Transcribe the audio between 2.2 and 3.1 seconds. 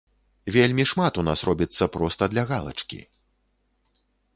для галачкі.